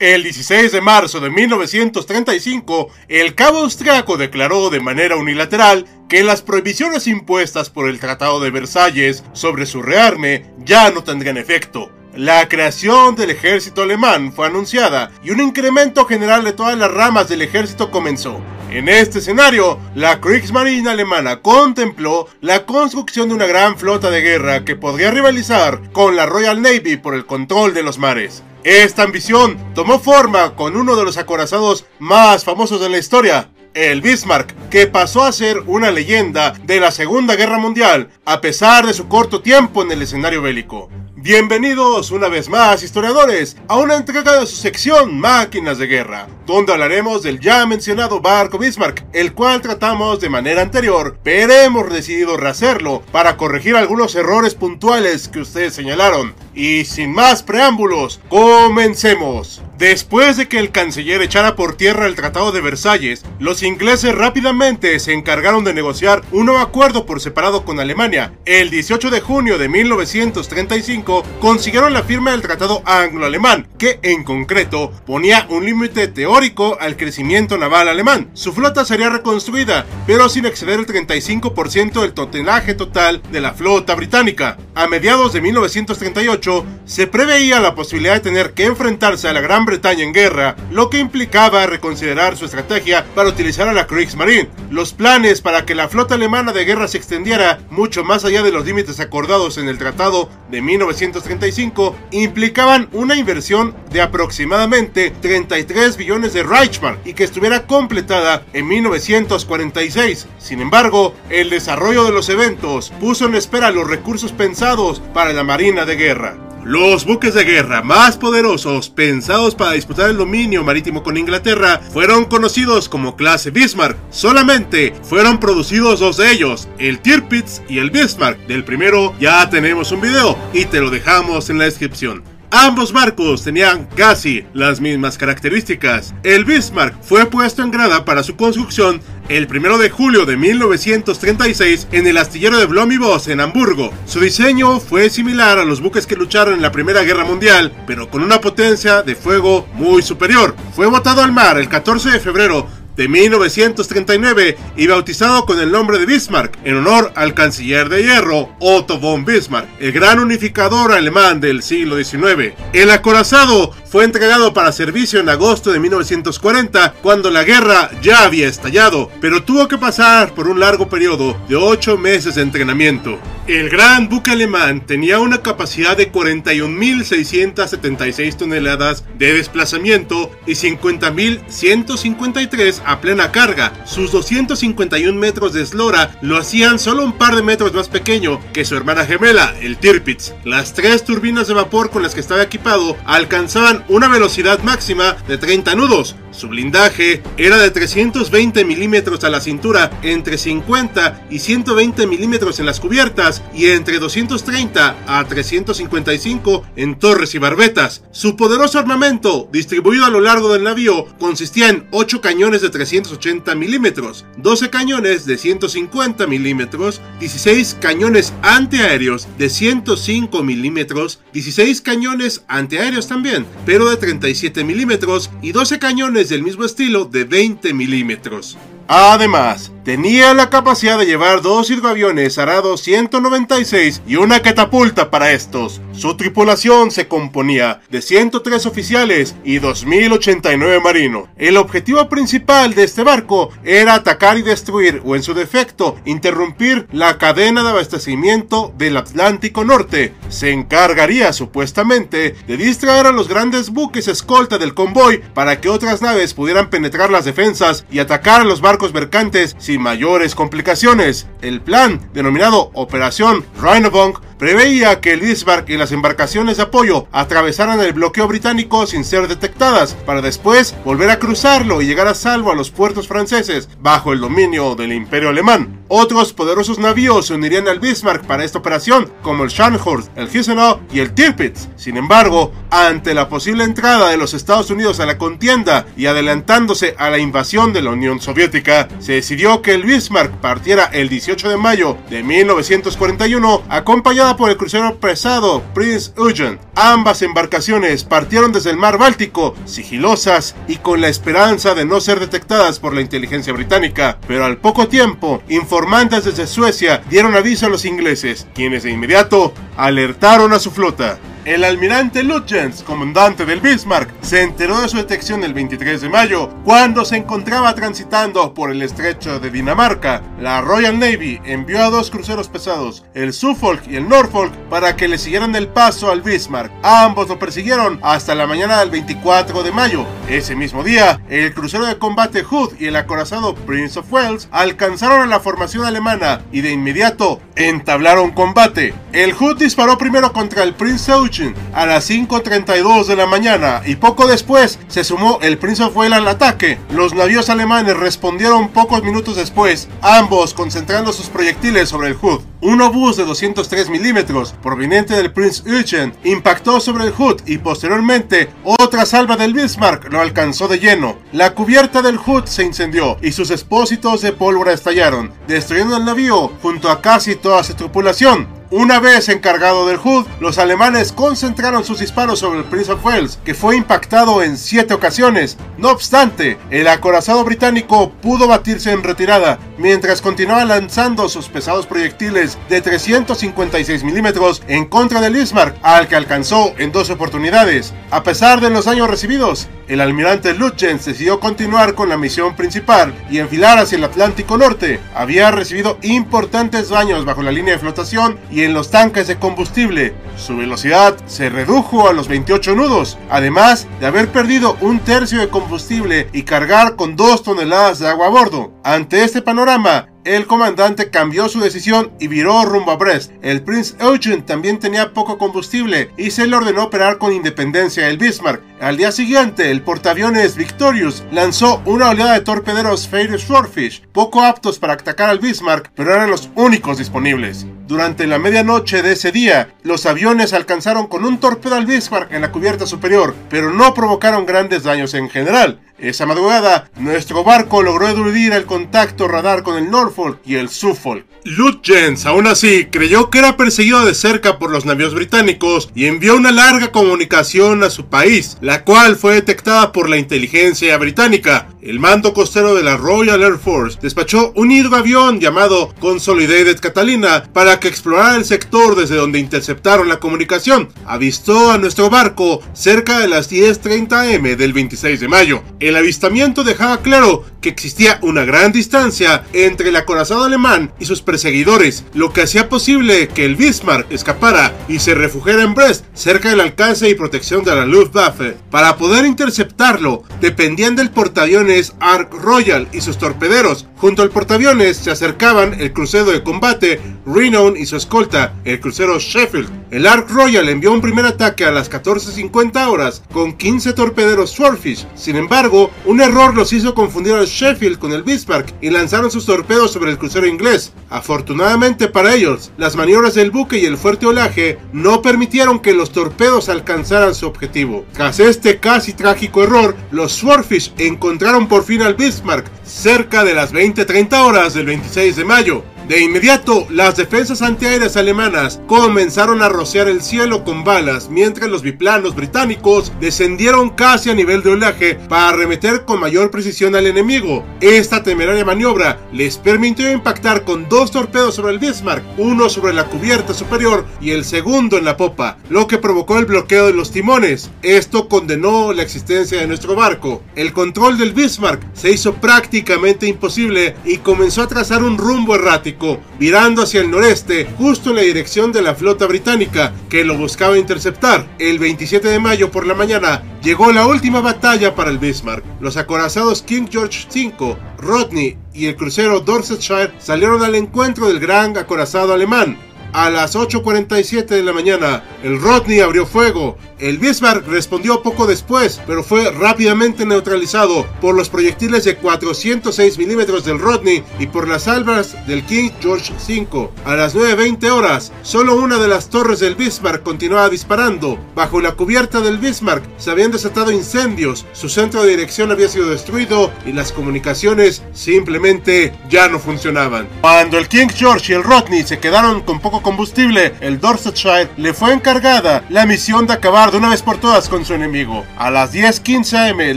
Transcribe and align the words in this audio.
El 0.00 0.22
16 0.22 0.70
de 0.70 0.80
marzo 0.80 1.18
de 1.18 1.28
1935, 1.28 2.88
el 3.08 3.34
cabo 3.34 3.58
austriaco 3.58 4.16
declaró 4.16 4.70
de 4.70 4.78
manera 4.78 5.16
unilateral 5.16 5.86
que 6.08 6.22
las 6.22 6.40
prohibiciones 6.40 7.08
impuestas 7.08 7.68
por 7.68 7.88
el 7.88 7.98
Tratado 7.98 8.38
de 8.38 8.52
Versalles 8.52 9.24
sobre 9.32 9.66
su 9.66 9.82
rearme 9.82 10.52
ya 10.64 10.92
no 10.92 11.02
tendrían 11.02 11.36
efecto. 11.36 11.90
La 12.14 12.48
creación 12.48 13.16
del 13.16 13.30
ejército 13.30 13.82
alemán 13.82 14.32
fue 14.32 14.46
anunciada 14.46 15.10
y 15.24 15.30
un 15.32 15.40
incremento 15.40 16.06
general 16.06 16.44
de 16.44 16.52
todas 16.52 16.78
las 16.78 16.92
ramas 16.92 17.28
del 17.28 17.42
ejército 17.42 17.90
comenzó. 17.90 18.40
En 18.70 18.88
este 18.88 19.18
escenario, 19.18 19.80
la 19.96 20.20
Kriegsmarine 20.20 20.90
alemana 20.90 21.40
contempló 21.40 22.28
la 22.40 22.66
construcción 22.66 23.30
de 23.30 23.34
una 23.34 23.46
gran 23.46 23.76
flota 23.76 24.10
de 24.12 24.20
guerra 24.20 24.64
que 24.64 24.76
podría 24.76 25.10
rivalizar 25.10 25.90
con 25.90 26.14
la 26.14 26.26
Royal 26.26 26.62
Navy 26.62 26.98
por 26.98 27.14
el 27.14 27.26
control 27.26 27.74
de 27.74 27.82
los 27.82 27.98
mares. 27.98 28.44
Esta 28.68 29.02
ambición 29.02 29.56
tomó 29.74 29.98
forma 29.98 30.54
con 30.54 30.76
uno 30.76 30.94
de 30.94 31.02
los 31.02 31.16
acorazados 31.16 31.86
más 31.98 32.44
famosos 32.44 32.78
de 32.82 32.90
la 32.90 32.98
historia, 32.98 33.48
el 33.72 34.02
Bismarck, 34.02 34.68
que 34.68 34.86
pasó 34.86 35.24
a 35.24 35.32
ser 35.32 35.60
una 35.64 35.90
leyenda 35.90 36.52
de 36.64 36.78
la 36.78 36.90
Segunda 36.90 37.34
Guerra 37.34 37.58
Mundial, 37.58 38.10
a 38.26 38.42
pesar 38.42 38.86
de 38.86 38.92
su 38.92 39.08
corto 39.08 39.40
tiempo 39.40 39.80
en 39.80 39.92
el 39.92 40.02
escenario 40.02 40.42
bélico. 40.42 40.90
Bienvenidos 41.20 42.12
una 42.12 42.28
vez 42.28 42.48
más, 42.48 42.84
historiadores, 42.84 43.56
a 43.66 43.76
una 43.78 43.96
entrega 43.96 44.38
de 44.38 44.46
su 44.46 44.54
sección 44.54 45.18
Máquinas 45.18 45.76
de 45.76 45.88
Guerra, 45.88 46.28
donde 46.46 46.72
hablaremos 46.72 47.24
del 47.24 47.40
ya 47.40 47.66
mencionado 47.66 48.20
barco 48.20 48.56
Bismarck, 48.56 49.04
el 49.12 49.34
cual 49.34 49.60
tratamos 49.60 50.20
de 50.20 50.28
manera 50.28 50.62
anterior, 50.62 51.18
pero 51.24 51.52
hemos 51.52 51.92
decidido 51.92 52.36
rehacerlo 52.36 53.02
para 53.10 53.36
corregir 53.36 53.74
algunos 53.74 54.14
errores 54.14 54.54
puntuales 54.54 55.26
que 55.26 55.40
ustedes 55.40 55.74
señalaron. 55.74 56.34
Y 56.54 56.84
sin 56.84 57.12
más 57.12 57.42
preámbulos, 57.42 58.20
comencemos. 58.28 59.60
Después 59.76 60.36
de 60.36 60.48
que 60.48 60.58
el 60.58 60.72
canciller 60.72 61.22
echara 61.22 61.54
por 61.54 61.76
tierra 61.76 62.06
el 62.06 62.16
Tratado 62.16 62.50
de 62.50 62.60
Versalles, 62.60 63.24
los 63.38 63.62
ingleses 63.62 64.12
rápidamente 64.12 64.98
se 64.98 65.12
encargaron 65.12 65.62
de 65.62 65.72
negociar 65.72 66.22
un 66.32 66.46
nuevo 66.46 66.60
acuerdo 66.60 67.06
por 67.06 67.20
separado 67.20 67.64
con 67.64 67.78
Alemania. 67.78 68.32
El 68.44 68.70
18 68.70 69.10
de 69.10 69.20
junio 69.20 69.56
de 69.56 69.68
1935 69.68 71.07
consiguieron 71.40 71.94
la 71.94 72.02
firma 72.02 72.32
del 72.32 72.42
Tratado 72.42 72.82
Anglo-Alemán, 72.84 73.66
que 73.78 73.98
en 74.02 74.24
concreto 74.24 74.92
ponía 75.06 75.46
un 75.48 75.64
límite 75.64 76.08
teórico 76.08 76.76
al 76.80 76.96
crecimiento 76.96 77.56
naval 77.56 77.88
alemán. 77.88 78.30
Su 78.34 78.52
flota 78.52 78.84
sería 78.84 79.08
reconstruida, 79.08 79.86
pero 80.06 80.28
sin 80.28 80.44
exceder 80.44 80.78
el 80.78 80.86
35% 80.86 82.02
del 82.02 82.12
tonelaje 82.12 82.74
total 82.74 83.22
de 83.30 83.40
la 83.40 83.54
flota 83.54 83.94
británica. 83.94 84.58
A 84.74 84.86
mediados 84.86 85.32
de 85.32 85.40
1938 85.40 86.66
se 86.84 87.06
preveía 87.06 87.60
la 87.60 87.74
posibilidad 87.74 88.14
de 88.14 88.20
tener 88.20 88.52
que 88.52 88.64
enfrentarse 88.64 89.28
a 89.28 89.32
la 89.32 89.40
Gran 89.40 89.64
Bretaña 89.64 90.04
en 90.04 90.12
guerra, 90.12 90.56
lo 90.70 90.90
que 90.90 90.98
implicaba 90.98 91.66
reconsiderar 91.66 92.36
su 92.36 92.44
estrategia 92.44 93.06
para 93.14 93.30
utilizar 93.30 93.68
a 93.68 93.72
la 93.72 93.86
Kriegsmarine. 93.86 94.50
Los 94.70 94.92
planes 94.92 95.40
para 95.40 95.64
que 95.64 95.74
la 95.74 95.88
flota 95.88 96.16
alemana 96.16 96.52
de 96.52 96.64
guerra 96.64 96.86
se 96.86 96.98
extendiera 96.98 97.60
mucho 97.70 98.04
más 98.04 98.24
allá 98.24 98.42
de 98.42 98.52
los 98.52 98.66
límites 98.66 99.00
acordados 99.00 99.56
en 99.56 99.68
el 99.68 99.78
Tratado 99.78 100.28
de 100.50 100.60
1935 100.98 101.96
implicaban 102.10 102.88
una 102.92 103.14
inversión 103.14 103.74
de 103.92 104.00
aproximadamente 104.00 105.10
33 105.10 105.96
billones 105.96 106.32
de 106.32 106.42
Reichsmark 106.42 107.06
y 107.06 107.14
que 107.14 107.24
estuviera 107.24 107.66
completada 107.66 108.44
en 108.52 108.66
1946. 108.66 110.26
Sin 110.38 110.60
embargo, 110.60 111.14
el 111.30 111.50
desarrollo 111.50 112.04
de 112.04 112.12
los 112.12 112.28
eventos 112.28 112.90
puso 113.00 113.26
en 113.26 113.36
espera 113.36 113.70
los 113.70 113.88
recursos 113.88 114.32
pensados 114.32 115.00
para 115.14 115.32
la 115.32 115.44
Marina 115.44 115.84
de 115.84 115.94
Guerra. 115.94 116.47
Los 116.68 117.06
buques 117.06 117.32
de 117.32 117.44
guerra 117.44 117.80
más 117.80 118.18
poderosos 118.18 118.90
pensados 118.90 119.54
para 119.54 119.72
disputar 119.72 120.10
el 120.10 120.18
dominio 120.18 120.62
marítimo 120.62 121.02
con 121.02 121.16
Inglaterra 121.16 121.80
fueron 121.94 122.26
conocidos 122.26 122.90
como 122.90 123.16
clase 123.16 123.50
Bismarck. 123.50 123.96
Solamente 124.10 124.92
fueron 125.02 125.40
producidos 125.40 126.00
dos 126.00 126.18
de 126.18 126.30
ellos, 126.30 126.68
el 126.76 127.00
Tirpitz 127.00 127.62
y 127.70 127.78
el 127.78 127.90
Bismarck. 127.90 128.46
Del 128.48 128.64
primero 128.64 129.14
ya 129.18 129.48
tenemos 129.48 129.92
un 129.92 130.02
video 130.02 130.36
y 130.52 130.66
te 130.66 130.80
lo 130.80 130.90
dejamos 130.90 131.48
en 131.48 131.56
la 131.56 131.64
descripción. 131.64 132.37
Ambos 132.50 132.94
barcos 132.94 133.44
tenían 133.44 133.86
casi 133.94 134.46
las 134.54 134.80
mismas 134.80 135.18
características. 135.18 136.14
El 136.22 136.46
Bismarck 136.46 136.94
fue 137.02 137.26
puesto 137.26 137.62
en 137.62 137.70
grada 137.70 138.06
para 138.06 138.22
su 138.22 138.36
construcción 138.36 139.02
el 139.28 139.46
1 139.46 139.76
de 139.76 139.90
julio 139.90 140.24
de 140.24 140.38
1936 140.38 141.88
en 141.92 142.06
el 142.06 142.16
astillero 142.16 142.56
de 142.56 142.64
Blomibos 142.64 143.28
en 143.28 143.40
Hamburgo. 143.40 143.92
Su 144.06 144.20
diseño 144.20 144.80
fue 144.80 145.10
similar 145.10 145.58
a 145.58 145.66
los 145.66 145.82
buques 145.82 146.06
que 146.06 146.16
lucharon 146.16 146.54
en 146.54 146.62
la 146.62 146.72
Primera 146.72 147.02
Guerra 147.02 147.24
Mundial, 147.24 147.70
pero 147.86 148.08
con 148.08 148.22
una 148.22 148.40
potencia 148.40 149.02
de 149.02 149.14
fuego 149.14 149.68
muy 149.74 150.00
superior. 150.00 150.56
Fue 150.74 150.86
botado 150.86 151.22
al 151.22 151.32
mar 151.32 151.58
el 151.58 151.68
14 151.68 152.10
de 152.12 152.20
febrero 152.20 152.66
de 152.98 153.06
1939 153.06 154.58
y 154.76 154.88
bautizado 154.88 155.46
con 155.46 155.60
el 155.60 155.70
nombre 155.70 156.00
de 156.00 156.06
Bismarck 156.06 156.58
en 156.64 156.78
honor 156.78 157.12
al 157.14 157.32
canciller 157.32 157.88
de 157.88 158.02
hierro 158.02 158.50
Otto 158.58 158.98
von 158.98 159.24
Bismarck, 159.24 159.68
el 159.78 159.92
gran 159.92 160.18
unificador 160.18 160.90
alemán 160.90 161.40
del 161.40 161.62
siglo 161.62 161.96
XIX. 161.96 162.54
El 162.72 162.90
acorazado 162.90 163.72
fue 163.90 164.04
entregado 164.04 164.52
para 164.52 164.72
servicio 164.72 165.20
en 165.20 165.28
agosto 165.28 165.72
de 165.72 165.80
1940 165.80 166.94
cuando 167.02 167.30
la 167.30 167.44
guerra 167.44 167.90
ya 168.02 168.24
había 168.24 168.48
estallado, 168.48 169.10
pero 169.20 169.44
tuvo 169.44 169.66
que 169.66 169.78
pasar 169.78 170.34
por 170.34 170.48
un 170.48 170.60
largo 170.60 170.88
periodo 170.88 171.36
de 171.48 171.56
8 171.56 171.96
meses 171.96 172.34
de 172.34 172.42
entrenamiento. 172.42 173.18
El 173.48 173.68
gran 173.70 174.08
buque 174.10 174.32
alemán 174.32 174.84
tenía 174.84 175.20
una 175.20 175.40
capacidad 175.40 175.96
de 175.96 176.12
41.676 176.12 178.36
toneladas 178.36 179.04
de 179.16 179.32
desplazamiento 179.32 180.30
y 180.44 180.52
50.153 180.52 182.82
a 182.84 183.00
plena 183.00 183.32
carga. 183.32 183.72
Sus 183.86 184.12
251 184.12 185.18
metros 185.18 185.54
de 185.54 185.62
eslora 185.62 186.18
lo 186.20 186.36
hacían 186.36 186.78
solo 186.78 187.02
un 187.02 187.14
par 187.14 187.36
de 187.36 187.42
metros 187.42 187.72
más 187.72 187.88
pequeño 187.88 188.38
que 188.52 188.66
su 188.66 188.76
hermana 188.76 189.06
gemela, 189.06 189.54
el 189.62 189.78
Tirpitz. 189.78 190.34
Las 190.44 190.74
tres 190.74 191.06
turbinas 191.06 191.48
de 191.48 191.54
vapor 191.54 191.88
con 191.88 192.02
las 192.02 192.12
que 192.12 192.20
estaba 192.20 192.42
equipado 192.42 192.98
alcanzaban 193.06 193.77
una 193.88 194.08
velocidad 194.08 194.60
máxima 194.62 195.16
de 195.26 195.38
30 195.38 195.74
nudos, 195.74 196.16
su 196.38 196.48
blindaje 196.48 197.22
era 197.36 197.58
de 197.58 197.70
320 197.70 198.64
milímetros 198.64 199.24
a 199.24 199.30
la 199.30 199.40
cintura, 199.40 199.90
entre 200.02 200.38
50 200.38 201.26
y 201.30 201.40
120 201.40 202.06
milímetros 202.06 202.60
en 202.60 202.66
las 202.66 202.80
cubiertas 202.80 203.42
y 203.54 203.66
entre 203.66 203.98
230 203.98 204.96
a 205.06 205.24
355 205.24 206.64
en 206.76 206.98
torres 206.98 207.34
y 207.34 207.38
barbetas. 207.38 208.04
Su 208.12 208.36
poderoso 208.36 208.78
armamento, 208.78 209.48
distribuido 209.52 210.04
a 210.04 210.10
lo 210.10 210.20
largo 210.20 210.52
del 210.52 210.62
navío, 210.62 211.06
consistía 211.18 211.68
en 211.70 211.86
8 211.90 212.20
cañones 212.20 212.62
de 212.62 212.70
380 212.70 213.54
milímetros, 213.56 214.24
12 214.36 214.70
cañones 214.70 215.26
de 215.26 215.36
150 215.36 216.26
milímetros, 216.26 217.00
16 217.18 217.78
cañones 217.80 218.32
antiaéreos 218.42 219.26
de 219.38 219.50
105 219.50 220.42
milímetros, 220.44 221.18
16 221.32 221.80
cañones 221.80 222.44
antiaéreos 222.46 223.08
también, 223.08 223.44
pero 223.66 223.90
de 223.90 223.96
37 223.96 224.62
milímetros 224.62 225.30
y 225.42 225.52
12 225.52 225.78
cañones 225.80 226.27
del 226.28 226.42
mismo 226.42 226.64
estilo 226.64 227.04
de 227.04 227.24
20 227.24 227.72
milímetros. 227.74 228.56
Además, 228.86 229.72
tenía 229.88 230.34
la 230.34 230.50
capacidad 230.50 230.98
de 230.98 231.06
llevar 231.06 231.40
dos 231.40 231.70
hidroaviones 231.70 232.36
arados 232.36 232.82
196 232.82 234.02
y 234.06 234.16
una 234.16 234.42
catapulta 234.42 235.10
para 235.10 235.32
estos. 235.32 235.80
Su 235.92 236.14
tripulación 236.14 236.90
se 236.90 237.08
componía 237.08 237.80
de 237.88 238.02
103 238.02 238.66
oficiales 238.66 239.34
y 239.44 239.60
2089 239.60 240.80
marinos. 240.80 241.30
El 241.38 241.56
objetivo 241.56 242.06
principal 242.10 242.74
de 242.74 242.84
este 242.84 243.02
barco 243.02 243.48
era 243.64 243.94
atacar 243.94 244.36
y 244.36 244.42
destruir, 244.42 245.00
o 245.06 245.16
en 245.16 245.22
su 245.22 245.32
defecto, 245.32 245.96
interrumpir 246.04 246.86
la 246.92 247.16
cadena 247.16 247.62
de 247.62 247.70
abastecimiento 247.70 248.74
del 248.76 248.98
Atlántico 248.98 249.64
Norte. 249.64 250.12
Se 250.28 250.52
encargaría 250.52 251.32
supuestamente 251.32 252.36
de 252.46 252.56
distraer 252.58 253.06
a 253.06 253.12
los 253.12 253.26
grandes 253.26 253.70
buques 253.70 254.06
escolta 254.06 254.58
del 254.58 254.74
convoy 254.74 255.22
para 255.32 255.62
que 255.62 255.70
otras 255.70 256.02
naves 256.02 256.34
pudieran 256.34 256.68
penetrar 256.68 257.10
las 257.10 257.24
defensas 257.24 257.86
y 257.90 258.00
atacar 258.00 258.42
a 258.42 258.44
los 258.44 258.60
barcos 258.60 258.92
mercantes 258.92 259.56
mayores 259.78 260.34
complicaciones. 260.34 261.26
El 261.42 261.60
plan, 261.60 262.00
denominado 262.12 262.70
Operación 262.74 263.44
Rhinobong, 263.60 264.14
preveía 264.38 265.00
que 265.00 265.12
el 265.12 265.20
Bismarck 265.20 265.68
y 265.68 265.76
las 265.76 265.92
embarcaciones 265.92 266.56
de 266.56 266.64
apoyo 266.64 267.06
atravesaran 267.12 267.80
el 267.80 267.92
bloqueo 267.92 268.28
británico 268.28 268.86
sin 268.86 269.04
ser 269.04 269.28
detectadas, 269.28 269.94
para 270.06 270.22
después 270.22 270.74
volver 270.84 271.10
a 271.10 271.18
cruzarlo 271.18 271.82
y 271.82 271.86
llegar 271.86 272.06
a 272.06 272.14
salvo 272.14 272.52
a 272.52 272.54
los 272.54 272.70
puertos 272.70 273.08
franceses 273.08 273.68
bajo 273.80 274.12
el 274.12 274.20
dominio 274.20 274.74
del 274.74 274.92
Imperio 274.92 275.30
Alemán. 275.30 275.80
Otros 275.88 276.32
poderosos 276.32 276.78
navíos 276.78 277.26
se 277.26 277.34
unirían 277.34 277.66
al 277.66 277.80
Bismarck 277.80 278.26
para 278.26 278.44
esta 278.44 278.58
operación, 278.58 279.10
como 279.22 279.44
el 279.44 279.50
Scharnhorst, 279.50 280.16
el 280.16 280.28
Gneisenau 280.28 280.80
y 280.92 281.00
el 281.00 281.14
Tirpitz. 281.14 281.68
Sin 281.76 281.96
embargo, 281.96 282.52
ante 282.70 283.14
la 283.14 283.28
posible 283.28 283.64
entrada 283.64 284.10
de 284.10 284.18
los 284.18 284.34
Estados 284.34 284.70
Unidos 284.70 285.00
a 285.00 285.06
la 285.06 285.16
contienda 285.16 285.86
y 285.96 286.06
adelantándose 286.06 286.94
a 286.98 287.08
la 287.08 287.18
invasión 287.18 287.72
de 287.72 287.82
la 287.82 287.90
Unión 287.90 288.20
Soviética, 288.20 288.88
se 288.98 289.14
decidió 289.14 289.62
que 289.62 289.72
el 289.72 289.84
Bismarck 289.84 290.32
partiera 290.40 290.84
el 290.92 291.08
18 291.08 291.48
de 291.48 291.56
mayo 291.56 291.96
de 292.10 292.22
1941 292.22 293.62
acompañado 293.70 294.27
por 294.36 294.50
el 294.50 294.56
crucero 294.56 295.00
pesado 295.00 295.62
Prince 295.74 296.12
Eugen. 296.16 296.58
Ambas 296.74 297.22
embarcaciones 297.22 298.04
partieron 298.04 298.52
desde 298.52 298.70
el 298.70 298.76
mar 298.76 298.98
Báltico, 298.98 299.54
sigilosas 299.64 300.54
y 300.66 300.76
con 300.76 301.00
la 301.00 301.08
esperanza 301.08 301.74
de 301.74 301.84
no 301.84 302.00
ser 302.00 302.20
detectadas 302.20 302.78
por 302.78 302.94
la 302.94 303.00
inteligencia 303.00 303.52
británica, 303.52 304.18
pero 304.26 304.44
al 304.44 304.58
poco 304.58 304.88
tiempo, 304.88 305.42
informantes 305.48 306.24
desde 306.24 306.46
Suecia 306.46 307.02
dieron 307.08 307.34
aviso 307.34 307.66
a 307.66 307.68
los 307.70 307.84
ingleses, 307.84 308.46
quienes 308.54 308.82
de 308.82 308.90
inmediato 308.90 309.52
alertaron 309.76 310.52
a 310.52 310.58
su 310.58 310.70
flota. 310.70 311.18
El 311.48 311.64
almirante 311.64 312.22
Lutyens, 312.22 312.82
comandante 312.82 313.46
del 313.46 313.62
Bismarck, 313.62 314.10
se 314.20 314.42
enteró 314.42 314.82
de 314.82 314.88
su 314.90 314.98
detección 314.98 315.42
el 315.44 315.54
23 315.54 316.02
de 316.02 316.10
mayo, 316.10 316.50
cuando 316.62 317.06
se 317.06 317.16
encontraba 317.16 317.74
transitando 317.74 318.52
por 318.52 318.70
el 318.70 318.82
estrecho 318.82 319.40
de 319.40 319.48
Dinamarca. 319.48 320.22
La 320.38 320.60
Royal 320.60 320.98
Navy 320.98 321.40
envió 321.46 321.82
a 321.82 321.88
dos 321.88 322.10
cruceros 322.10 322.50
pesados, 322.50 323.06
el 323.14 323.32
Suffolk 323.32 323.80
y 323.88 323.96
el 323.96 324.10
Norfolk, 324.10 324.52
para 324.68 324.94
que 324.94 325.08
le 325.08 325.16
siguieran 325.16 325.56
el 325.56 325.68
paso 325.68 326.10
al 326.10 326.20
Bismarck. 326.20 326.70
Ambos 326.82 327.30
lo 327.30 327.38
persiguieron 327.38 327.98
hasta 328.02 328.34
la 328.34 328.46
mañana 328.46 328.80
del 328.80 328.90
24 328.90 329.62
de 329.62 329.72
mayo. 329.72 330.04
Ese 330.28 330.54
mismo 330.54 330.84
día, 330.84 331.22
el 331.30 331.54
crucero 331.54 331.86
de 331.86 331.96
combate 331.96 332.44
Hood 332.44 332.74
y 332.78 332.88
el 332.88 332.96
acorazado 332.96 333.54
Prince 333.54 333.98
of 333.98 334.12
Wales 334.12 334.50
alcanzaron 334.50 335.22
a 335.22 335.26
la 335.26 335.40
formación 335.40 335.86
alemana 335.86 336.42
y 336.52 336.60
de 336.60 336.72
inmediato 336.72 337.40
entablaron 337.56 338.32
combate. 338.32 338.92
El 339.14 339.32
Hood 339.32 339.56
disparó 339.56 339.96
primero 339.96 340.30
contra 340.34 340.62
el 340.62 340.74
Prince 340.74 341.10
Eugen 341.10 341.37
a 341.72 341.86
las 341.86 342.10
5.32 342.10 343.06
de 343.06 343.14
la 343.14 343.26
mañana 343.26 343.82
y 343.86 343.94
poco 343.96 344.26
después 344.26 344.78
se 344.88 345.04
sumó 345.04 345.38
el 345.40 345.56
Prince 345.56 345.84
of 345.84 345.96
Wales 345.96 346.18
al 346.18 346.26
ataque. 346.26 346.78
Los 346.90 347.14
navíos 347.14 347.48
alemanes 347.48 347.96
respondieron 347.96 348.68
pocos 348.68 349.04
minutos 349.04 349.36
después, 349.36 349.88
ambos 350.02 350.52
concentrando 350.52 351.12
sus 351.12 351.26
proyectiles 351.26 351.88
sobre 351.88 352.08
el 352.08 352.14
Hood. 352.14 352.40
Un 352.60 352.82
obús 352.82 353.16
de 353.16 353.24
203 353.24 353.88
milímetros 353.88 354.52
proveniente 354.62 355.14
del 355.14 355.32
Prince 355.32 355.62
Eugen 355.64 356.12
impactó 356.24 356.80
sobre 356.80 357.04
el 357.04 357.12
Hood 357.12 357.42
y 357.46 357.58
posteriormente 357.58 358.50
otra 358.64 359.06
salva 359.06 359.36
del 359.36 359.54
Bismarck 359.54 360.12
lo 360.12 360.20
alcanzó 360.20 360.66
de 360.66 360.80
lleno. 360.80 361.18
La 361.32 361.54
cubierta 361.54 362.02
del 362.02 362.16
Hood 362.16 362.46
se 362.46 362.64
incendió 362.64 363.16
y 363.22 363.30
sus 363.30 363.52
expósitos 363.52 364.22
de 364.22 364.32
pólvora 364.32 364.72
estallaron, 364.72 365.32
destruyendo 365.46 365.96
el 365.96 366.04
navío 366.04 366.50
junto 366.60 366.90
a 366.90 367.00
casi 367.00 367.36
toda 367.36 367.62
su 367.62 367.74
tripulación. 367.74 368.57
Una 368.70 369.00
vez 369.00 369.30
encargado 369.30 369.86
del 369.86 369.96
Hood, 369.96 370.26
los 370.40 370.58
alemanes 370.58 371.12
concentraron 371.12 371.86
sus 371.86 372.00
disparos 372.00 372.40
sobre 372.40 372.58
el 372.58 372.66
Prince 372.66 372.92
of 372.92 373.02
Wales, 373.02 373.38
que 373.42 373.54
fue 373.54 373.76
impactado 373.76 374.42
en 374.42 374.58
siete 374.58 374.92
ocasiones. 374.92 375.56
No 375.78 375.90
obstante, 375.90 376.58
el 376.68 376.86
acorazado 376.86 377.42
británico 377.44 378.12
pudo 378.20 378.46
batirse 378.46 378.92
en 378.92 379.02
retirada, 379.02 379.58
mientras 379.78 380.20
continuaba 380.20 380.66
lanzando 380.66 381.30
sus 381.30 381.48
pesados 381.48 381.86
proyectiles 381.86 382.58
de 382.68 382.82
356 382.82 384.04
milímetros 384.04 384.62
en 384.68 384.84
contra 384.84 385.22
del 385.22 385.32
Bismarck, 385.32 385.78
al 385.82 386.06
que 386.06 386.16
alcanzó 386.16 386.74
en 386.76 386.92
dos 386.92 387.08
oportunidades. 387.08 387.94
A 388.10 388.22
pesar 388.22 388.60
de 388.60 388.68
los 388.68 388.84
daños 388.84 389.08
recibidos, 389.08 389.66
el 389.88 390.00
almirante 390.00 390.54
Lutyens 390.54 391.04
decidió 391.04 391.40
continuar 391.40 391.94
con 391.94 392.08
la 392.08 392.16
misión 392.16 392.54
principal 392.54 393.14
y 393.30 393.38
enfilar 393.38 393.78
hacia 393.78 393.96
el 393.96 394.04
Atlántico 394.04 394.58
Norte. 394.58 395.00
Había 395.14 395.50
recibido 395.50 395.98
importantes 396.02 396.90
daños 396.90 397.24
bajo 397.24 397.42
la 397.42 397.50
línea 397.50 397.74
de 397.74 397.80
flotación 397.80 398.38
y 398.50 398.62
en 398.62 398.74
los 398.74 398.90
tanques 398.90 399.26
de 399.26 399.38
combustible. 399.38 400.14
Su 400.36 400.56
velocidad 400.56 401.16
se 401.26 401.48
redujo 401.48 402.08
a 402.08 402.12
los 402.12 402.28
28 402.28 402.74
nudos, 402.74 403.18
además 403.30 403.88
de 404.00 404.06
haber 404.06 404.28
perdido 404.28 404.76
un 404.80 405.00
tercio 405.00 405.40
de 405.40 405.48
combustible 405.48 406.28
y 406.32 406.42
cargar 406.42 406.94
con 406.96 407.16
2 407.16 407.42
toneladas 407.42 407.98
de 407.98 408.08
agua 408.08 408.26
a 408.26 408.30
bordo. 408.30 408.72
Ante 408.84 409.24
este 409.24 409.42
panorama, 409.42 410.08
el 410.34 410.46
comandante 410.46 411.10
cambió 411.10 411.48
su 411.48 411.60
decisión 411.60 412.12
y 412.20 412.28
viró 412.28 412.64
rumbo 412.64 412.92
a 412.92 412.96
Brest. 412.96 413.32
El 413.42 413.62
Prince 413.62 413.94
Eugen 413.98 414.44
también 414.44 414.78
tenía 414.78 415.12
poco 415.12 415.38
combustible 415.38 416.10
y 416.16 416.30
se 416.30 416.46
le 416.46 416.56
ordenó 416.56 416.84
operar 416.84 417.18
con 417.18 417.32
independencia 417.32 418.08
el 418.08 418.18
Bismarck. 418.18 418.62
Al 418.80 418.96
día 418.96 419.10
siguiente, 419.10 419.70
el 419.70 419.82
portaaviones 419.82 420.56
Victorious 420.56 421.24
lanzó 421.32 421.82
una 421.84 422.10
oleada 422.10 422.34
de 422.34 422.42
torpederos 422.42 423.08
Fair 423.08 423.40
Swordfish, 423.40 424.06
poco 424.12 424.44
aptos 424.44 424.78
para 424.78 424.92
atacar 424.92 425.30
al 425.30 425.40
Bismarck, 425.40 425.90
pero 425.94 426.14
eran 426.14 426.30
los 426.30 426.50
únicos 426.54 426.98
disponibles. 426.98 427.66
Durante 427.88 428.26
la 428.26 428.38
medianoche 428.38 429.02
de 429.02 429.12
ese 429.12 429.32
día, 429.32 429.74
los 429.82 430.04
aviones 430.06 430.52
alcanzaron 430.52 431.06
con 431.06 431.24
un 431.24 431.40
torpedo 431.40 431.74
al 431.74 431.86
Bismarck 431.86 432.32
en 432.32 432.42
la 432.42 432.52
cubierta 432.52 432.86
superior, 432.86 433.34
pero 433.48 433.72
no 433.72 433.94
provocaron 433.94 434.46
grandes 434.46 434.84
daños 434.84 435.14
en 435.14 435.30
general. 435.30 435.80
Esa 435.98 436.26
madrugada, 436.26 436.88
nuestro 436.96 437.42
barco 437.42 437.82
logró 437.82 438.06
eludir 438.06 438.52
el 438.52 438.66
contacto 438.66 439.26
radar 439.26 439.64
con 439.64 439.76
el 439.76 439.90
Norfolk 439.90 440.38
y 440.46 440.54
el 440.54 440.68
Suffolk. 440.68 441.26
Lutyens, 441.42 442.24
aún 442.24 442.46
así, 442.46 442.86
creyó 442.86 443.30
que 443.30 443.38
era 443.38 443.56
perseguido 443.56 444.04
de 444.04 444.14
cerca 444.14 444.60
por 444.60 444.70
los 444.70 444.84
navíos 444.84 445.14
británicos 445.14 445.90
y 445.96 446.06
envió 446.06 446.36
una 446.36 446.52
larga 446.52 446.92
comunicación 446.92 447.82
a 447.82 447.90
su 447.90 448.06
país, 448.06 448.58
la 448.60 448.84
cual 448.84 449.16
fue 449.16 449.34
detectada 449.34 449.90
por 449.90 450.08
la 450.08 450.18
inteligencia 450.18 450.96
británica. 450.98 451.68
El 451.88 452.00
mando 452.00 452.34
costero 452.34 452.74
de 452.74 452.82
la 452.82 452.98
Royal 452.98 453.42
Air 453.42 453.56
Force 453.56 453.98
despachó 454.02 454.52
un 454.54 454.70
hidroavión 454.70 455.40
llamado 455.40 455.94
Consolidated 456.00 456.78
Catalina 456.80 457.44
para 457.54 457.80
que 457.80 457.88
explorara 457.88 458.36
el 458.36 458.44
sector 458.44 458.94
desde 458.94 459.16
donde 459.16 459.38
interceptaron 459.38 460.06
la 460.06 460.20
comunicación. 460.20 460.90
Avistó 461.06 461.72
a 461.72 461.78
nuestro 461.78 462.10
barco 462.10 462.60
cerca 462.74 463.20
de 463.20 463.28
las 463.28 463.50
10.30 463.50 464.36
am 464.36 464.58
del 464.58 464.74
26 464.74 465.18
de 465.18 465.28
mayo. 465.28 465.62
El 465.80 465.96
avistamiento 465.96 466.62
dejaba 466.62 467.00
claro 467.00 467.46
que 467.62 467.70
existía 467.70 468.18
una 468.20 468.44
gran 468.44 468.70
distancia 468.70 469.44
entre 469.54 469.88
el 469.88 469.96
acorazado 469.96 470.44
alemán 470.44 470.92
y 471.00 471.06
sus 471.06 471.22
perseguidores, 471.22 472.04
lo 472.12 472.34
que 472.34 472.42
hacía 472.42 472.68
posible 472.68 473.28
que 473.28 473.46
el 473.46 473.56
Bismarck 473.56 474.12
escapara 474.12 474.74
y 474.88 474.98
se 474.98 475.14
refugiara 475.14 475.62
en 475.62 475.74
Brest, 475.74 476.04
cerca 476.12 476.50
del 476.50 476.60
alcance 476.60 477.08
y 477.08 477.14
protección 477.14 477.64
de 477.64 477.74
la 477.74 477.86
Luftwaffe. 477.86 478.56
Para 478.70 478.96
poder 478.96 479.24
interceptarlo, 479.24 480.22
dependían 480.40 480.94
del 480.94 481.10
portaaviones 481.10 481.77
Ark 482.00 482.32
Royal 482.32 482.88
y 482.92 483.00
sus 483.00 483.18
torpederos. 483.18 483.86
Junto 483.96 484.22
al 484.22 484.30
portaaviones 484.30 484.96
se 484.96 485.10
acercaban 485.10 485.80
el 485.80 485.92
crucero 485.92 486.26
de 486.26 486.42
combate 486.42 487.00
Renown 487.32 487.76
y 487.76 487.84
su 487.84 487.96
escolta, 487.96 488.54
el 488.64 488.80
crucero 488.80 489.18
Sheffield. 489.18 489.68
El 489.90 490.06
Ark 490.06 490.28
Royal 490.30 490.68
envió 490.68 490.92
un 490.92 491.00
primer 491.00 491.26
ataque 491.26 491.64
a 491.64 491.70
las 491.70 491.90
14.50 491.90 492.88
horas 492.88 493.22
con 493.32 493.52
15 493.52 493.92
torpederos 493.92 494.50
Swordfish. 494.50 495.06
Sin 495.14 495.36
embargo, 495.36 495.90
un 496.06 496.20
error 496.20 496.54
los 496.54 496.72
hizo 496.72 496.94
confundir 496.94 497.34
al 497.34 497.46
Sheffield 497.46 497.98
con 497.98 498.12
el 498.12 498.22
Bismarck 498.22 498.72
y 498.80 498.90
lanzaron 498.90 499.30
sus 499.30 499.46
torpedos 499.46 499.92
sobre 499.92 500.10
el 500.10 500.18
crucero 500.18 500.46
inglés. 500.46 500.92
Afortunadamente 501.10 502.08
para 502.08 502.34
ellos, 502.34 502.70
las 502.78 502.96
maniobras 502.96 503.34
del 503.34 503.50
buque 503.50 503.78
y 503.78 503.86
el 503.86 503.98
fuerte 503.98 504.26
olaje 504.26 504.78
no 504.92 505.22
permitieron 505.22 505.80
que 505.80 505.94
los 505.94 506.12
torpedos 506.12 506.68
alcanzaran 506.68 507.34
su 507.34 507.46
objetivo. 507.46 508.04
Tras 508.12 508.40
este 508.40 508.78
casi 508.78 509.12
trágico 509.12 509.62
error, 509.62 509.96
los 510.10 510.32
Swordfish 510.32 510.92
encontraron 510.98 511.68
por 511.68 511.84
fin 511.84 512.02
al 512.02 512.14
Bismarck 512.14 512.66
cerca 512.84 513.44
de 513.44 513.54
las 513.54 513.72
20-30 513.72 514.46
horas 514.46 514.74
del 514.74 514.86
26 514.86 515.36
de 515.36 515.44
mayo. 515.44 515.84
De 516.08 516.22
inmediato, 516.22 516.86
las 516.88 517.16
defensas 517.16 517.60
antiaéreas 517.60 518.16
alemanas 518.16 518.80
comenzaron 518.86 519.60
a 519.60 519.68
rociar 519.68 520.08
el 520.08 520.22
cielo 520.22 520.64
con 520.64 520.82
balas, 520.82 521.28
mientras 521.28 521.68
los 521.68 521.82
biplanos 521.82 522.34
británicos 522.34 523.12
descendieron 523.20 523.90
casi 523.90 524.30
a 524.30 524.34
nivel 524.34 524.62
de 524.62 524.70
oleaje 524.70 525.16
para 525.28 525.50
arremeter 525.50 526.06
con 526.06 526.18
mayor 526.18 526.50
precisión 526.50 526.96
al 526.96 527.06
enemigo. 527.06 527.62
Esta 527.82 528.22
temeraria 528.22 528.64
maniobra 528.64 529.20
les 529.34 529.58
permitió 529.58 530.10
impactar 530.10 530.64
con 530.64 530.88
dos 530.88 531.10
torpedos 531.10 531.54
sobre 531.54 531.74
el 531.74 531.78
Bismarck, 531.78 532.24
uno 532.38 532.70
sobre 532.70 532.94
la 532.94 533.04
cubierta 533.04 533.52
superior 533.52 534.06
y 534.18 534.30
el 534.30 534.46
segundo 534.46 534.96
en 534.96 535.04
la 535.04 535.18
popa, 535.18 535.58
lo 535.68 535.86
que 535.86 535.98
provocó 535.98 536.38
el 536.38 536.46
bloqueo 536.46 536.86
de 536.86 536.94
los 536.94 537.10
timones. 537.10 537.70
Esto 537.82 538.30
condenó 538.30 538.94
la 538.94 539.02
existencia 539.02 539.60
de 539.60 539.66
nuestro 539.66 539.94
barco. 539.94 540.42
El 540.56 540.72
control 540.72 541.18
del 541.18 541.34
Bismarck 541.34 541.82
se 541.92 542.10
hizo 542.10 542.32
prácticamente 542.36 543.26
imposible 543.26 543.94
y 544.06 544.16
comenzó 544.16 544.62
a 544.62 544.68
trazar 544.68 545.02
un 545.02 545.18
rumbo 545.18 545.54
errático 545.54 545.97
virando 546.38 546.82
hacia 546.82 547.00
el 547.00 547.10
noreste, 547.10 547.66
justo 547.76 548.10
en 548.10 548.16
la 548.16 548.22
dirección 548.22 548.72
de 548.72 548.82
la 548.82 548.94
flota 548.94 549.26
británica, 549.26 549.92
que 550.08 550.24
lo 550.24 550.36
buscaba 550.36 550.78
interceptar. 550.78 551.46
El 551.58 551.78
27 551.78 552.28
de 552.28 552.38
mayo 552.38 552.70
por 552.70 552.86
la 552.86 552.94
mañana 552.94 553.42
llegó 553.62 553.92
la 553.92 554.06
última 554.06 554.40
batalla 554.40 554.94
para 554.94 555.10
el 555.10 555.18
Bismarck. 555.18 555.64
Los 555.80 555.96
acorazados 555.96 556.62
King 556.62 556.86
George 556.90 557.26
V, 557.34 557.76
Rodney 557.98 558.56
y 558.72 558.86
el 558.86 558.96
crucero 558.96 559.40
Dorsetshire 559.40 560.12
salieron 560.18 560.62
al 560.62 560.74
encuentro 560.74 561.26
del 561.26 561.40
gran 561.40 561.76
acorazado 561.76 562.32
alemán. 562.32 562.78
A 563.12 563.30
las 563.30 563.56
8.47 563.56 564.46
de 564.46 564.62
la 564.62 564.72
mañana, 564.72 565.24
el 565.42 565.60
Rodney 565.60 566.00
abrió 566.00 566.26
fuego 566.26 566.76
el 567.00 567.18
Bismarck 567.18 567.64
respondió 567.68 568.22
poco 568.22 568.48
después, 568.48 569.00
pero 569.06 569.22
fue 569.22 569.52
rápidamente 569.52 570.26
neutralizado 570.26 571.06
por 571.20 571.36
los 571.36 571.48
proyectiles 571.48 572.02
de 572.02 572.16
406 572.16 573.18
milímetros 573.18 573.64
del 573.64 573.78
Rodney 573.78 574.24
y 574.40 574.48
por 574.48 574.66
las 574.66 574.88
albas 574.88 575.36
del 575.46 575.64
King 575.64 575.90
George 576.00 576.32
V. 576.32 576.88
A 577.04 577.14
las 577.14 577.36
9.20 577.36 577.88
horas, 577.90 578.32
solo 578.42 578.74
una 578.74 578.98
de 578.98 579.06
las 579.06 579.30
torres 579.30 579.60
del 579.60 579.76
Bismarck 579.76 580.24
continuaba 580.24 580.68
disparando. 580.68 581.38
Bajo 581.54 581.80
la 581.80 581.92
cubierta 581.92 582.40
del 582.40 582.58
Bismarck 582.58 583.04
se 583.16 583.30
habían 583.30 583.52
desatado 583.52 583.92
incendios, 583.92 584.66
su 584.72 584.88
centro 584.88 585.22
de 585.22 585.30
dirección 585.30 585.70
había 585.70 585.88
sido 585.88 586.10
destruido 586.10 586.72
y 586.84 586.92
las 586.92 587.12
comunicaciones 587.12 588.02
simplemente 588.12 589.12
ya 589.30 589.46
no 589.46 589.60
funcionaban. 589.60 590.28
Cuando 590.40 590.78
el 590.78 590.88
King 590.88 591.08
George 591.14 591.52
y 591.52 591.54
el 591.54 591.62
Rodney 591.62 592.02
se 592.02 592.18
quedaron 592.18 592.62
con 592.62 592.80
poco 592.80 593.02
combustible, 593.08 593.72
el 593.80 594.00
Dorsetshire 594.00 594.68
le 594.76 594.92
fue 594.92 595.14
encargada 595.14 595.82
la 595.88 596.04
misión 596.04 596.46
de 596.46 596.52
acabar 596.52 596.90
de 596.90 596.98
una 596.98 597.08
vez 597.08 597.22
por 597.22 597.38
todas 597.38 597.66
con 597.66 597.86
su 597.86 597.94
enemigo. 597.94 598.44
A 598.58 598.70
las 598.70 598.92
10.15 598.92 599.70
am 599.70 599.96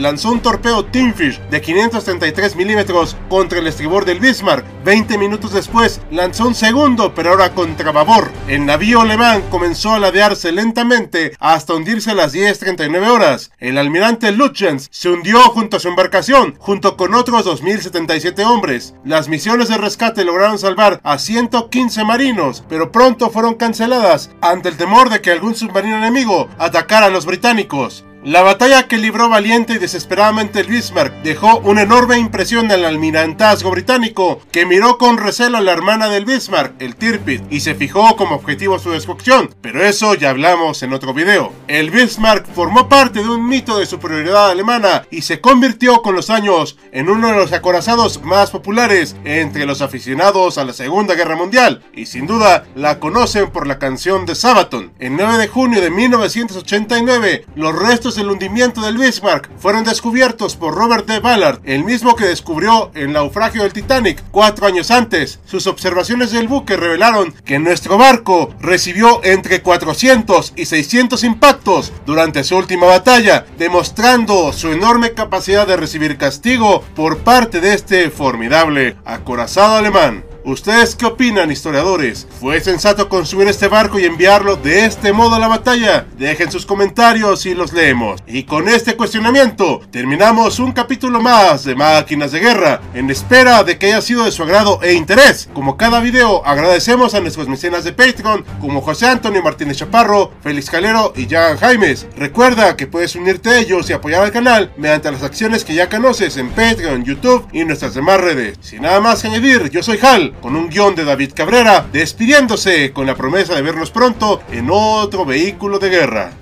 lanzó 0.00 0.30
un 0.30 0.40
torpedo 0.40 0.86
Teamfish 0.86 1.38
de 1.50 1.60
533 1.60 2.56
milímetros 2.56 3.14
contra 3.28 3.58
el 3.58 3.66
estribor 3.66 4.06
del 4.06 4.18
Bismarck. 4.18 4.64
20 4.84 5.18
minutos 5.18 5.52
después 5.52 6.00
lanzó 6.10 6.46
un 6.48 6.54
segundo, 6.54 7.14
pero 7.14 7.30
ahora 7.30 7.52
contra 7.52 7.92
babor. 7.92 8.30
El 8.48 8.64
navío 8.64 9.02
alemán 9.02 9.42
comenzó 9.50 9.92
a 9.92 9.98
ladearse 9.98 10.50
lentamente 10.50 11.36
hasta 11.38 11.74
hundirse 11.74 12.12
a 12.12 12.14
las 12.14 12.32
10.39 12.32 13.08
horas. 13.08 13.50
El 13.58 13.76
almirante 13.76 14.32
Lutjens 14.32 14.88
se 14.90 15.10
hundió 15.10 15.38
junto 15.50 15.76
a 15.76 15.80
su 15.80 15.88
embarcación, 15.88 16.54
junto 16.58 16.96
con 16.96 17.14
otros 17.14 17.44
2.077 17.44 18.42
hombres. 18.46 18.94
Las 19.04 19.28
misiones 19.28 19.68
de 19.68 19.76
rescate 19.76 20.24
lograron 20.24 20.58
salvar 20.58 20.98
a 21.04 21.18
115 21.18 22.04
marinos, 22.04 22.64
pero 22.68 22.90
pronto 22.92 23.30
fueron 23.30 23.54
canceladas 23.54 24.30
ante 24.40 24.68
el 24.68 24.76
temor 24.76 25.10
de 25.10 25.20
que 25.20 25.32
algún 25.32 25.54
submarino 25.56 25.96
enemigo 25.96 26.48
atacara 26.58 27.06
a 27.06 27.10
los 27.10 27.26
británicos. 27.26 28.04
La 28.24 28.42
batalla 28.42 28.86
que 28.86 28.98
libró 28.98 29.28
valiente 29.28 29.72
y 29.72 29.78
desesperadamente 29.78 30.60
el 30.60 30.68
Bismarck 30.68 31.12
dejó 31.24 31.58
una 31.58 31.82
enorme 31.82 32.18
impresión 32.18 32.70
el 32.70 32.84
almirantazgo 32.84 33.72
británico, 33.72 34.40
que 34.52 34.64
miró 34.64 34.96
con 34.96 35.18
recelo 35.18 35.58
a 35.58 35.60
la 35.60 35.72
hermana 35.72 36.08
del 36.08 36.24
Bismarck, 36.24 36.80
el 36.80 36.94
Tirpitz, 36.94 37.42
y 37.50 37.58
se 37.58 37.74
fijó 37.74 38.14
como 38.14 38.36
objetivo 38.36 38.78
su 38.78 38.92
destrucción, 38.92 39.52
pero 39.60 39.84
eso 39.84 40.14
ya 40.14 40.30
hablamos 40.30 40.84
en 40.84 40.92
otro 40.92 41.12
video. 41.12 41.52
El 41.66 41.90
Bismarck 41.90 42.46
formó 42.54 42.88
parte 42.88 43.24
de 43.24 43.28
un 43.28 43.48
mito 43.48 43.76
de 43.76 43.86
superioridad 43.86 44.50
alemana 44.50 45.04
y 45.10 45.22
se 45.22 45.40
convirtió 45.40 46.00
con 46.00 46.14
los 46.14 46.30
años 46.30 46.78
en 46.92 47.10
uno 47.10 47.26
de 47.26 47.36
los 47.36 47.52
acorazados 47.52 48.22
más 48.22 48.52
populares 48.52 49.16
entre 49.24 49.66
los 49.66 49.82
aficionados 49.82 50.58
a 50.58 50.64
la 50.64 50.74
Segunda 50.74 51.16
Guerra 51.16 51.34
Mundial, 51.34 51.82
y 51.92 52.06
sin 52.06 52.28
duda 52.28 52.66
la 52.76 53.00
conocen 53.00 53.50
por 53.50 53.66
la 53.66 53.80
canción 53.80 54.26
de 54.26 54.36
Sabaton. 54.36 54.92
El 55.00 55.16
9 55.16 55.38
de 55.38 55.48
junio 55.48 55.80
de 55.80 55.90
1989, 55.90 57.46
los 57.56 57.76
restos 57.76 58.11
del 58.14 58.30
hundimiento 58.30 58.80
del 58.80 58.98
Bismarck 58.98 59.50
fueron 59.58 59.84
descubiertos 59.84 60.56
por 60.56 60.74
Robert 60.74 61.06
D. 61.06 61.20
Ballard, 61.20 61.60
el 61.64 61.84
mismo 61.84 62.16
que 62.16 62.26
descubrió 62.26 62.90
el 62.94 63.12
naufragio 63.12 63.62
del 63.62 63.72
Titanic 63.72 64.22
cuatro 64.30 64.66
años 64.66 64.90
antes. 64.90 65.40
Sus 65.44 65.66
observaciones 65.66 66.32
del 66.32 66.48
buque 66.48 66.76
revelaron 66.76 67.32
que 67.44 67.58
nuestro 67.58 67.98
barco 67.98 68.54
recibió 68.60 69.20
entre 69.24 69.62
400 69.62 70.54
y 70.56 70.66
600 70.66 71.24
impactos 71.24 71.92
durante 72.06 72.44
su 72.44 72.56
última 72.56 72.86
batalla, 72.86 73.46
demostrando 73.58 74.52
su 74.52 74.68
enorme 74.72 75.12
capacidad 75.12 75.66
de 75.66 75.76
recibir 75.76 76.18
castigo 76.18 76.82
por 76.94 77.18
parte 77.18 77.60
de 77.60 77.74
este 77.74 78.10
formidable 78.10 78.96
acorazado 79.04 79.76
alemán. 79.76 80.31
¿Ustedes 80.44 80.96
qué 80.96 81.06
opinan, 81.06 81.52
historiadores? 81.52 82.26
¿Fue 82.40 82.60
sensato 82.60 83.08
construir 83.08 83.46
este 83.46 83.68
barco 83.68 84.00
y 84.00 84.04
enviarlo 84.04 84.56
de 84.56 84.86
este 84.86 85.12
modo 85.12 85.36
a 85.36 85.38
la 85.38 85.46
batalla? 85.46 86.06
Dejen 86.18 86.50
sus 86.50 86.66
comentarios 86.66 87.46
y 87.46 87.54
los 87.54 87.72
leemos. 87.72 88.20
Y 88.26 88.42
con 88.42 88.68
este 88.68 88.96
cuestionamiento 88.96 89.80
terminamos 89.92 90.58
un 90.58 90.72
capítulo 90.72 91.20
más 91.20 91.62
de 91.62 91.76
Máquinas 91.76 92.32
de 92.32 92.40
Guerra, 92.40 92.80
en 92.92 93.08
espera 93.08 93.62
de 93.62 93.78
que 93.78 93.86
haya 93.86 94.02
sido 94.02 94.24
de 94.24 94.32
su 94.32 94.42
agrado 94.42 94.80
e 94.82 94.94
interés. 94.94 95.48
Como 95.54 95.76
cada 95.76 96.00
video, 96.00 96.44
agradecemos 96.44 97.14
a 97.14 97.20
nuestros 97.20 97.46
mecenas 97.46 97.84
de 97.84 97.92
Patreon, 97.92 98.44
como 98.60 98.80
José 98.80 99.06
Antonio 99.06 99.44
Martínez 99.44 99.76
Chaparro, 99.76 100.32
Félix 100.42 100.70
Calero 100.70 101.12
y 101.14 101.28
Jan 101.28 101.56
Jaimes. 101.56 102.08
Recuerda 102.16 102.76
que 102.76 102.88
puedes 102.88 103.14
unirte 103.14 103.50
a 103.50 103.58
ellos 103.60 103.88
y 103.88 103.92
apoyar 103.92 104.24
al 104.24 104.32
canal 104.32 104.72
mediante 104.76 105.12
las 105.12 105.22
acciones 105.22 105.64
que 105.64 105.74
ya 105.74 105.88
conoces 105.88 106.36
en 106.36 106.50
Patreon, 106.50 107.04
YouTube 107.04 107.46
y 107.52 107.64
nuestras 107.64 107.94
demás 107.94 108.20
redes. 108.20 108.58
Sin 108.60 108.82
nada 108.82 109.00
más 109.00 109.22
que 109.22 109.28
añadir, 109.28 109.70
yo 109.70 109.84
soy 109.84 110.00
Hal 110.02 110.31
con 110.40 110.56
un 110.56 110.68
guion 110.68 110.94
de 110.94 111.04
David 111.04 111.32
Cabrera, 111.34 111.86
despidiéndose 111.92 112.92
con 112.92 113.06
la 113.06 113.14
promesa 113.14 113.54
de 113.54 113.62
vernos 113.62 113.90
pronto 113.90 114.42
en 114.50 114.68
otro 114.70 115.24
vehículo 115.24 115.78
de 115.78 115.90
guerra. 115.90 116.41